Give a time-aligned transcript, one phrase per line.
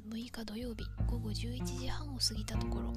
[0.00, 2.92] 6日土曜日午後11時半を過ぎたところ。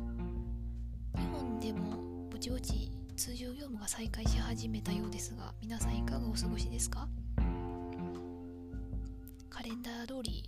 [1.19, 7.07] 日本でもぼちぼち通常業務が再開し始めたようですが皆さんいかがお過ごしですか？
[9.49, 10.43] カレンダー通り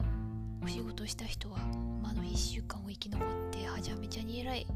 [0.63, 1.57] お仕事した人は
[2.01, 4.67] まの1週間を生き残ってはちゃめちゃに偉い。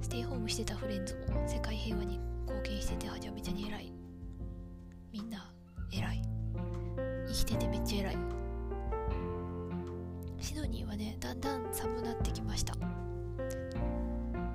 [0.00, 3.92] ステイホームしてたフレンズも世界平和に貢献しててはちゃめちゃに偉い。
[5.12, 5.50] みんな
[5.92, 6.22] 偉い。
[7.28, 8.35] 生きててめっちゃ偉い。
[11.26, 12.86] だんだん寒くなってきました、ま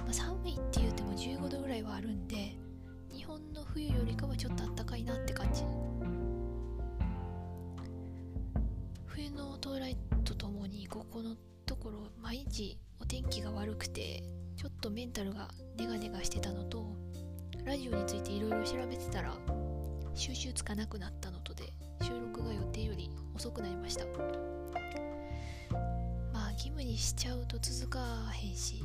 [0.09, 2.55] あ、寒いって言うても15度ぐらいはあるんで
[3.14, 5.64] 日本の冬よりかはちょっと暖かいなって感じ。
[9.05, 14.23] 冬の到来とともにここのところ毎日お天気が悪くて
[14.55, 16.95] ちょっとメンタルがネガネガしてたのと
[17.66, 19.36] ラジオについていろいろ調べてたら
[20.16, 24.05] 収集つかなくなったのとで収録が予定より遅くなりました。
[26.64, 28.00] 務にしちゃうと続か
[28.34, 28.84] へんし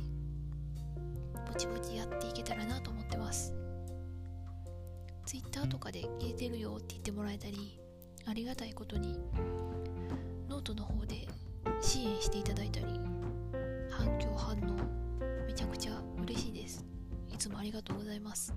[1.47, 3.53] ぼちぼちやっていけたらなと思ってます。
[5.25, 7.79] Twitter とかで入れてるよって言ってもらえたり
[8.25, 9.19] ありがたいことに
[10.49, 11.27] ノートの方で
[11.81, 12.85] 支援していただいたり
[13.89, 16.85] 反響反応めちゃくちゃ嬉しいです。
[17.33, 18.53] いつもありがとうございます。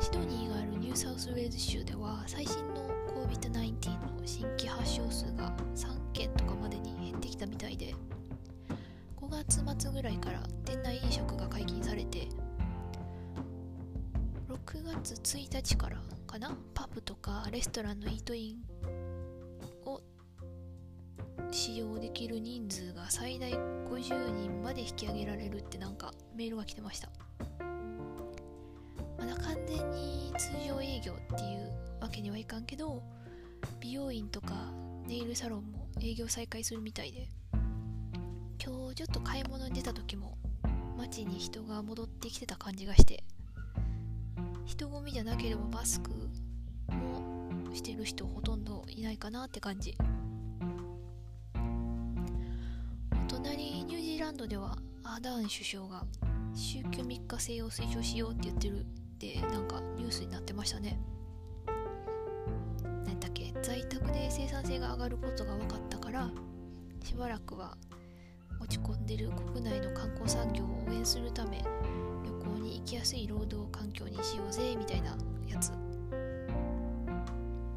[0.00, 2.88] シドニーがあるニューサウスウェーズ州では最新の
[3.26, 5.52] COVID-19 の新規発症数が
[7.40, 7.94] たみたいで。
[9.16, 12.28] 5月末ぐらいから店内飲食が解禁されて
[14.48, 16.56] 6月1日からかな？
[16.74, 18.56] パブとかレストランのイートイン
[19.88, 20.00] を
[21.52, 27.08] 使用できる人数が最大50人まで引き上げられるってなんかメールが来てました。
[29.18, 31.70] まだ完全に通常営業っていう
[32.00, 33.02] わけにはいかんけど
[33.78, 34.72] 美容院とか
[35.06, 37.28] ネイルサロンも営業再開するみたいで。
[38.62, 40.36] 今日ちょっと買い物に出た時も
[40.98, 43.24] 街に人が戻ってきてた感じがして
[44.66, 46.10] 人混みじゃなければマスク
[46.92, 49.96] もしてる人ほとんどいないかなって感じ。
[53.12, 56.04] お隣ニュージーランドではアーダーン首相が
[56.54, 58.84] 週休3日制を推奨しようって言ってるっ
[59.18, 60.98] てなんかニュースになってましたね。
[64.08, 66.30] で生産性が上がることが分かったから
[67.02, 67.76] しばらくは
[68.60, 71.64] 落ち込んでる国内の観光産業を応援するため
[72.24, 75.16] 旅行に行きやすい労働環境にしようぜみたいな
[75.48, 75.72] やつ。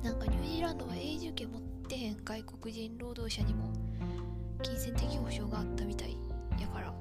[0.03, 3.71] なんかニュージーランドは永住権持ってへん外国人労働者にも
[4.61, 6.17] 金銭的保障があったみたい
[6.59, 6.93] やから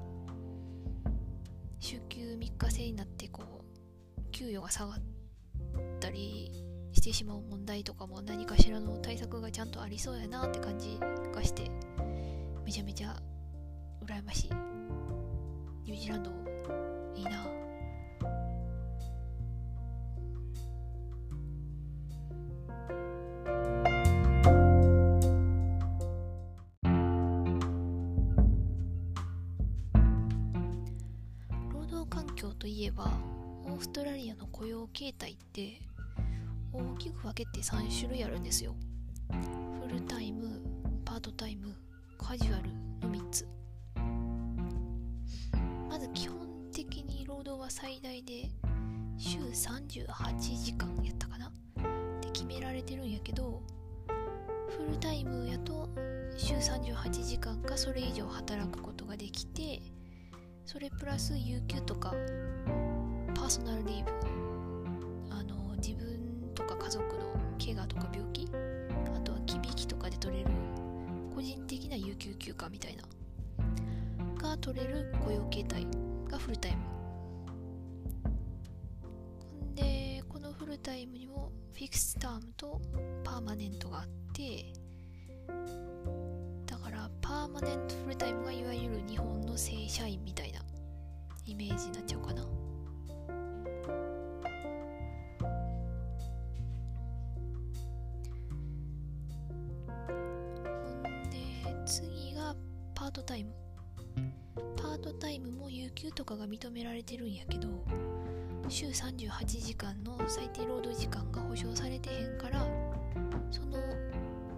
[1.81, 4.99] 週休3日制になってこう給与が下がっ
[5.99, 10.98] たりしてしまう問題とかも何かしらの対策がちゃんとありそうやなって感じ
[11.34, 11.70] がして
[12.64, 13.16] めちゃめちゃ
[14.04, 14.50] 羨ましい。
[15.84, 16.31] ニュージーランド
[17.16, 17.44] いいな。
[31.72, 33.10] 労働環境といえば
[33.64, 35.81] オーストラリアの雇用形態って
[36.72, 38.75] 大きく分けて3種類あるんですよ。
[39.83, 40.60] フルタイム
[41.05, 41.75] パートタイム
[42.19, 42.69] カジュアル
[43.06, 43.46] の3つ。
[45.88, 46.38] まず基本
[46.73, 48.50] 的に労働は最大で
[49.19, 51.49] 週38時間やったかな。
[51.49, 51.50] っ
[52.20, 53.62] て決められてるんやけど
[54.69, 55.88] フルタイムやと
[56.37, 59.82] 週38時間かそれ以上働くことができて
[60.64, 62.14] それプラス有給とか
[63.35, 64.42] パーソナルリーブ
[67.64, 68.49] 怪我とか病気？
[69.14, 70.50] あとは忌引とかで取れる
[71.35, 73.05] 個人的な有給休暇みたいな。
[74.43, 75.87] が取れる雇用形態
[76.29, 76.82] がフルタイム。
[79.76, 82.81] でこのフルタイムにもフィクスタームと
[83.23, 84.73] パーマネントがあって
[86.67, 90.61] だからパーマネントフルタイムがいわゆる日本の正社員みたいな
[91.47, 92.44] イメージになっちゃうかな。
[107.02, 107.69] れてるんやけど
[108.69, 112.64] 週38時間の最低労働時間が保証されてへんから
[113.50, 113.76] その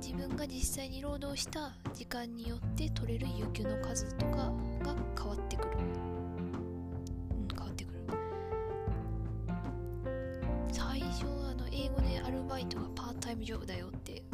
[0.01, 5.71] 自分が実際に労働した時間によって取れる有給の数とかが変わってくる。
[5.79, 8.01] うん変わってくる。
[10.71, 14.34] 最初あの英語でアルバイトはパートタイムジョブだよってこ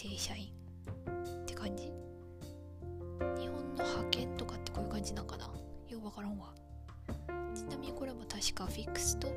[0.00, 0.46] 正社員。
[1.42, 1.92] って感じ。
[3.38, 5.44] 日本の派遣とかってこういう感じなんかな？
[5.90, 6.54] ようわからんわ。
[7.54, 9.28] ちなみにこれも確かフィックスと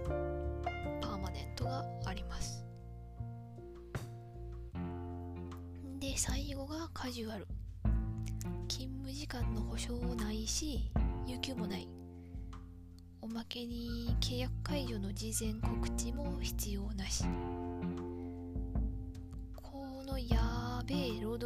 [1.01, 2.65] パーマネントがあります。
[6.00, 7.45] で最後がカジュアル。
[8.69, 10.89] 勤務時間の保証ないし
[11.27, 11.89] 有給もない。
[13.21, 17.25] おまけに契約解除の事前告知も必要なし。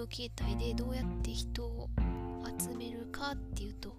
[0.08, 1.90] え労働形態でどうやって人を
[2.60, 3.96] 集めるかっていうと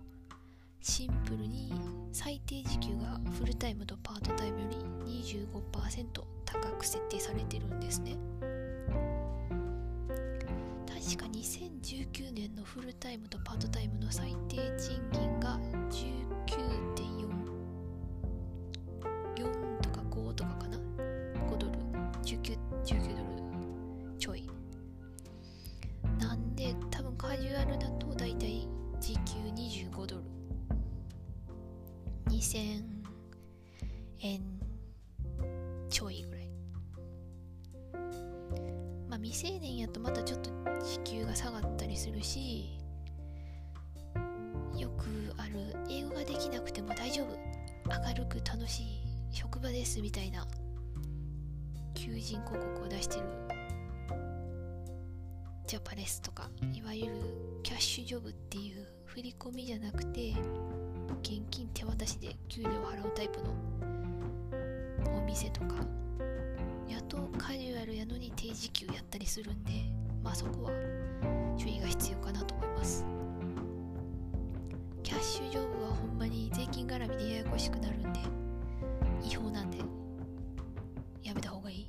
[0.81, 1.73] シンプルに
[2.13, 4.77] 最低時給がフルタイムとパートタイムより
[5.23, 6.07] 25%
[6.45, 8.17] 高く設定されてるんですね。
[10.87, 15.59] 確か2019年のフルタイムとパートタイムの最低賃金が
[15.91, 16.28] 19.4
[46.89, 47.37] できなくても大丈夫。
[48.09, 48.87] 明るく楽しい
[49.31, 50.47] 職場ですみたいな。
[51.95, 53.23] 求人広告を出してる。
[55.67, 57.13] ジャパレスとかいわゆる
[57.63, 60.33] キャッシュジョブっていう振り込みじゃなくて
[61.23, 63.53] 現金手渡しで給料を払うタイプの
[65.15, 65.75] お店とか。
[66.89, 69.73] やっとカジュアルやのに低時給やったりするんで
[70.23, 70.71] まあそこは
[71.59, 73.05] 注意が必要かなと思います。
[75.03, 76.51] キャッシュジョブはほんまに
[77.59, 78.21] しくなるんで
[79.25, 79.79] 違法なんで
[81.23, 81.89] やめた方がいい。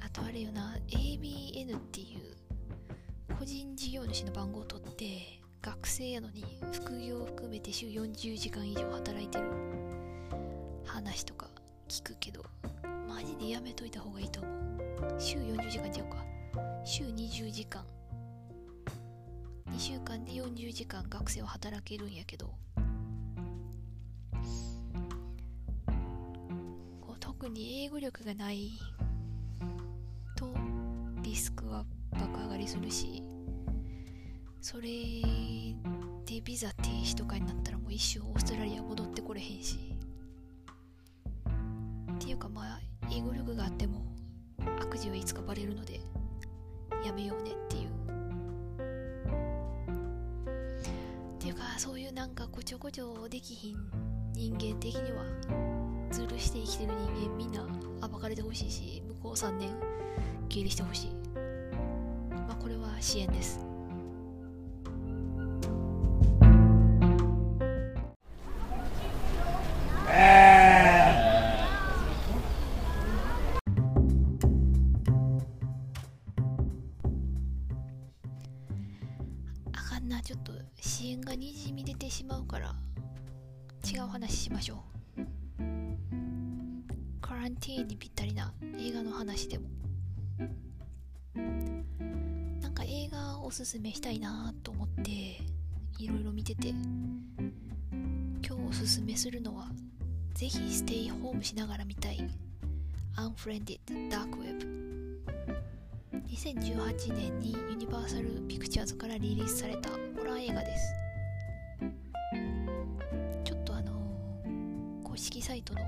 [0.00, 2.36] あとあれよな ABN っていう
[3.38, 9.50] 個人事業主の番号を取って学生やのに副業を含めて週40時間以上働いてる。
[10.84, 11.48] 話とか
[11.88, 12.42] 聞くけど
[13.06, 15.20] マジでやめといた方がいいと思う。
[15.20, 16.24] 週40時間ちゃうか。
[16.84, 17.84] 週20時間。
[19.76, 22.54] 2週間で40時間学生は働けるんやけど。
[27.02, 28.70] こう特に英語力がない
[30.34, 30.48] と
[31.20, 33.22] リスクは爆上がりするし
[34.62, 34.88] それ
[36.24, 39.76] でビザ停止とかになったらもう一生オーストラリア戻ってこれへんし。
[42.14, 44.06] っていうかまあ英語力があっても
[44.80, 46.00] 悪事はいつかバレるので
[47.04, 47.85] やめようねっていうっていう
[52.86, 53.76] 補助できひん
[54.32, 55.24] 人間的には
[56.12, 57.66] ずるして生きてる人間みんな
[58.06, 59.70] 暴かれてほしいし向こう3年
[60.48, 61.10] 受理してほしい。
[62.30, 63.65] まあこれは支援です。
[89.16, 89.68] 話でも。
[92.60, 95.10] なんか映画おすすめしたいなと思って
[95.98, 96.80] いろいろ見てて今
[98.42, 99.68] 日おすすめするのは
[100.34, 102.28] ぜひステイホームしながら見たい
[103.16, 103.80] Unfriended
[104.10, 104.66] Dark Web
[106.28, 110.94] 2018年にユニバーサル・ピクチャーズからリリースされたホラー映画です。
[113.44, 113.92] ちょっとあの
[115.02, 115.80] 公式サイトの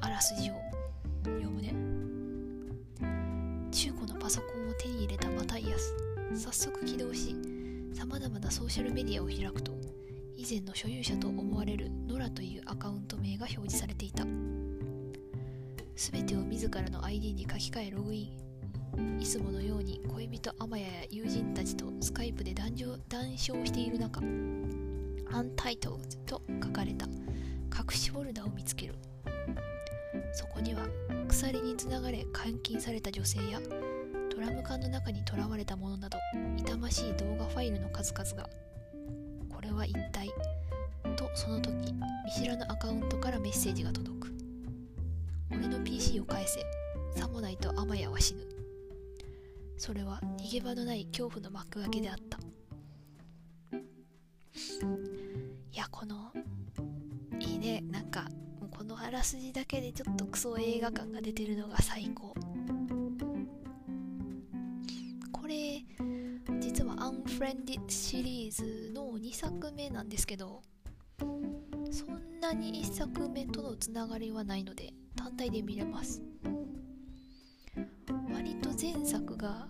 [0.00, 0.57] あらすじを
[3.88, 5.94] 中古のパソコンを手に入れたマタイアス。
[6.34, 7.34] 早速起動し
[7.94, 9.72] さまざまなソーシャルメディアを開くと
[10.36, 14.24] 以前の所有者と思われるノラというアカウント名が表示されていた。
[15.96, 18.30] 全てを自らの ID に書き換えログイ
[18.98, 19.20] ン。
[19.22, 28.94] いつものように恋人アマヤや友人たちとスカイプで談笑談笑している中 Untitled と書かれた隠しフォルダを見つける。
[30.32, 30.86] そこには
[31.28, 33.60] 鎖につながれ監禁された女性や
[34.38, 36.16] ドラム缶の中に囚われたものなど
[36.56, 38.48] 痛ましい動画ファイルの数々が
[39.52, 40.28] これは一体？
[41.16, 44.32] とその時見知らぬアカウントからメッセージが届く。
[45.50, 46.60] 俺の PC を返せ。
[47.20, 48.42] さもないとアマヤは死ぬ。
[49.76, 52.38] それは逃げ場のない恐怖の幕開けであった。
[53.72, 56.32] いやこの
[57.40, 57.80] いいね。
[57.90, 58.28] なんか
[58.70, 62.32] このあらすじだけでちょっとクソ映画感が出てるのが最高。
[69.98, 70.62] なんですけど
[71.90, 76.22] そんなに1作目とのつながりはないので単体で見れます。
[78.32, 79.66] 割と前作が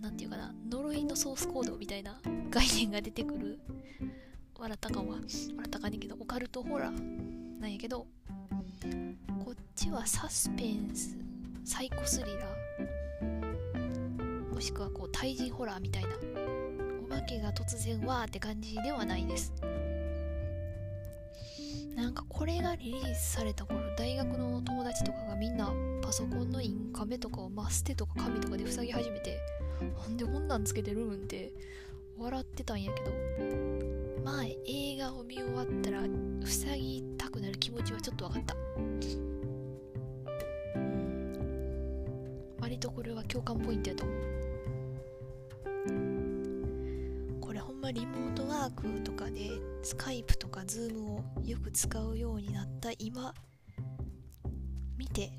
[0.00, 3.60] 何て言うかな呪いのソースコードみたいな概念が出てくる。
[4.58, 8.06] 笑ったかは笑ったかねけどオカルトホラーなんやけど
[9.44, 11.14] こっちはサスペンス
[11.66, 14.54] サイコスリラー。
[14.54, 16.08] もしくはこう対人ホラーみたいな
[17.10, 19.52] お化けが突然わーって感じではないです
[21.96, 29.38] なんかこれがリリースされた頃大学の友達とかがみんなパソコンのインカメとかをマステとか紙とかで塞ぎ始めて
[29.80, 31.52] なんでこんなんつけてるんって
[32.16, 33.10] 笑ってたんやけど
[34.24, 36.02] まあ映画を見終わったら
[36.44, 38.56] 塞ぎたくなる気持ちはちょっと分かった
[42.60, 44.47] 割とこれは共感ポイントやと思う
[47.88, 49.50] これほんまリモートワークとかで
[49.82, 53.32] スカイプとかズームをよく使うようになった今
[54.98, 55.32] 見て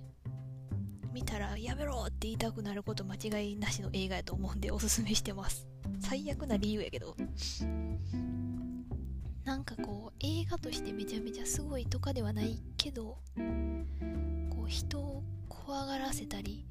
[1.13, 5.67] 見たらやめろって言いたくなること間違いなしの映画やと思うんでおすすめしてます。
[5.99, 7.15] 最悪な理由やけど。
[9.43, 13.17] なんかこう映画としてめちゃめちゃすごいとかではないけど
[14.49, 16.67] こう人を怖がらせたり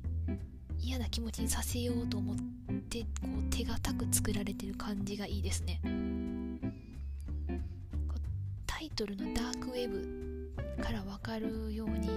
[0.78, 2.57] 嫌な気持ちにさせようと思って
[2.88, 5.80] こう手堅く作られてる感じがいいですね。
[8.66, 10.52] タイトルの「ダークウェブ」
[10.82, 12.08] から分かるように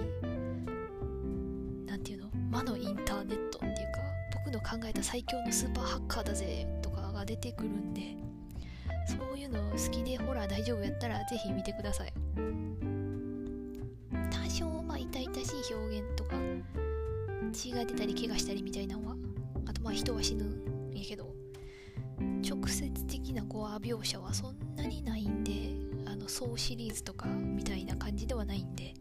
[1.86, 2.30] 何ていうの？
[2.50, 4.00] 魔のインターネットっていうか
[4.46, 8.16] 僕の考えた最強のスーパーハッカーだぜとかが出てくるんで
[9.08, 12.14] そういうの好きでホラー大丈夫やったらぜひ見てください。
[14.32, 16.36] 多少まあ痛々しい表現とか
[17.52, 19.16] 血が出たり怪我したりみたいなのは
[19.66, 21.34] あとまあ人は死ぬんやけど
[22.48, 25.76] 直接的なゴア描写はそんなにないんで
[26.06, 28.94] あのソーシリーズとかみたいな感じではないんで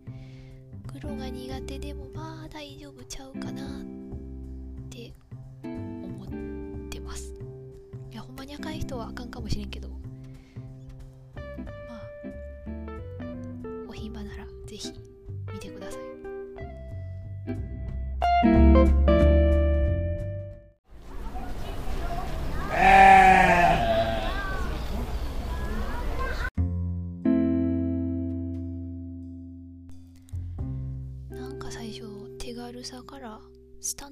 [0.87, 3.67] 黒が苦手でもまあ大丈夫ちゃうかなっ
[4.90, 5.14] て
[5.62, 7.35] 思ってます。
[8.11, 9.95] いやほんまにあかん人はあかんかもしれんけどま
[11.97, 12.00] あ
[13.88, 14.93] お暇ならぜひ
[15.52, 16.10] 見てください。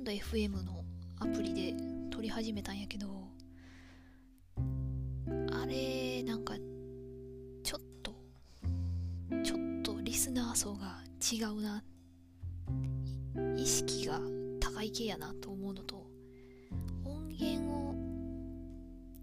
[0.09, 0.85] ド FM の
[1.21, 1.75] アプリで
[2.11, 3.29] 撮り始めたんやけど
[5.53, 6.55] あれなんか
[7.63, 8.15] ちょっと
[9.45, 11.85] ちょっとリスナー層が違うな。
[13.57, 14.19] 意識が
[14.61, 16.07] 高い系やなと思うのと
[17.05, 17.95] 音源を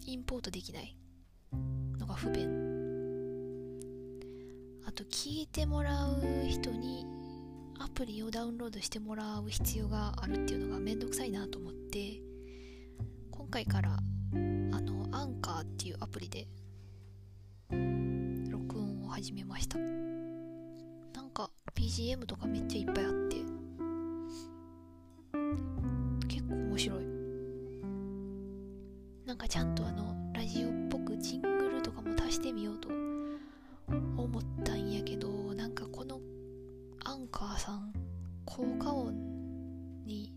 [0.05, 0.95] インポートできない
[1.97, 2.47] のが不便。
[4.85, 7.14] あと聞いてもらう人に
[7.79, 12.21] アプリをダウンロードしてもらう必要があるっていうのがめんどくさいなと思って
[13.31, 13.97] 今回からあ
[14.81, 16.47] のアンカーっていうアプリで
[18.49, 19.77] 録音を始めました。
[19.77, 23.37] なんか BGM とかめっちゃいっぱいあって
[26.27, 27.05] 結構面白い。
[29.25, 32.89] なんかちゃんとあのラジオっぽくジングルとかも足してみようと
[38.55, 39.13] 効果音
[40.05, 40.31] に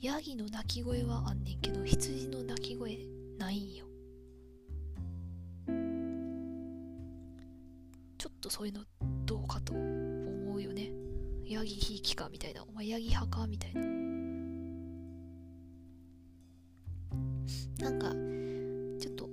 [0.00, 2.96] ヤギの鳴き声はあんねんけど羊の鳴き声
[3.38, 3.86] ないんよ。
[8.16, 8.84] ちょっとそういうの
[9.26, 10.92] どうかと思うよね。
[11.44, 12.62] ヤギひいきかみたいな。
[12.62, 13.80] お前ヤギ派かみたいな。
[17.80, 18.10] なんか
[19.02, 19.28] ちょっと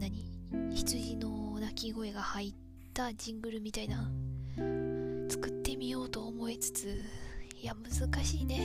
[0.00, 0.28] 何？
[0.74, 2.54] 羊の鳴き声が入っ
[2.92, 4.10] たジングルみたいな。
[6.50, 7.02] いつつ
[7.60, 8.56] いや難しいね。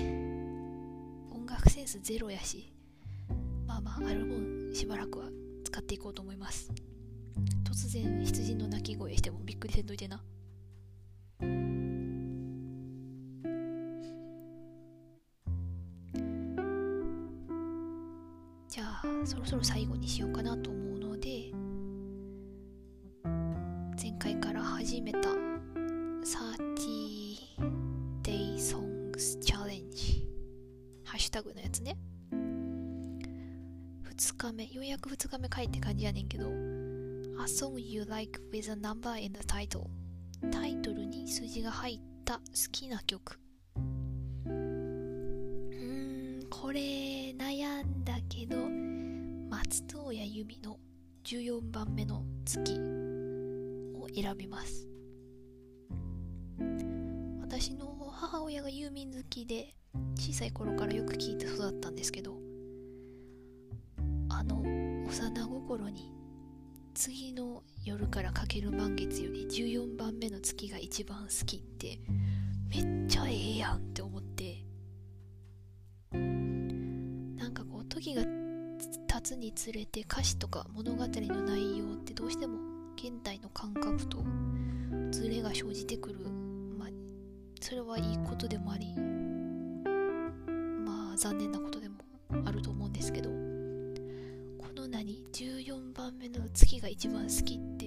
[1.31, 2.71] 音楽センスゼロやし
[3.67, 5.25] まあまああるもんしばらくは
[5.65, 6.71] 使っていこうと思います。
[7.63, 10.23] 突然羊の鳴き声してもびっくりせんといてな。
[18.69, 21.51] じゃあそろそろ最後にしようかなと思うので
[24.01, 27.22] 前回から始めた30
[29.13, 30.25] Day Songs Challenge
[31.05, 31.97] ハッシュタグのやつね。
[32.31, 34.65] 2日目。
[34.71, 36.49] ようやく2日目帰って感じやねんけど A
[37.45, 39.87] song you like with a number in the title
[40.51, 42.41] タイトルに数字が入った好
[42.71, 43.39] きな曲。
[43.75, 46.79] うーんこれ
[47.37, 48.57] 悩んだけど
[49.49, 50.79] 松任谷由実の
[51.23, 52.73] 14番目の月
[53.95, 54.87] を選びます。
[57.41, 57.92] 私の
[58.23, 59.75] 母親がユーミン好きで
[60.15, 62.37] 小さい頃からよく聞いて育ったんですけど
[64.29, 66.09] あの幼心に
[66.93, 71.99] 次の夜からかける満月より14番目の月が一番好きって
[72.69, 74.63] めっちゃええやんって思って
[76.13, 82.57] なんかこう時が経つにつれて歌詞とか物語の内容ってどうしても
[82.95, 84.23] 現代の感覚と
[85.11, 86.42] ズレが生じてくる
[87.63, 88.93] それはいいことでもあり
[90.85, 91.95] まあ残念なことでも
[92.45, 93.35] あると思うんですけどこ
[94.75, 97.85] の何14番目の月が一番好きって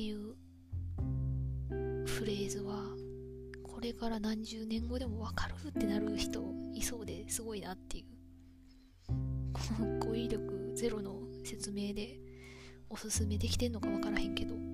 [0.00, 0.34] いう
[2.06, 2.76] フレーズは
[3.62, 8.04] これから何十年後でも分かるってなる人いそうですごいなっていう
[9.52, 12.18] この語彙力ゼロの説明で
[12.88, 14.73] おすすめできてんのか分からへんけど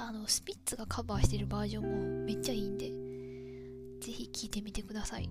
[0.00, 2.86] あのスピッツがカバーしてるバージョンもめっちゃいいんで
[4.00, 5.28] ぜひ聴いてみてください。